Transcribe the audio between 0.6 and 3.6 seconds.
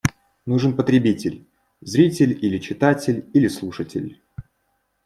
потребитель– зритель или читатель, или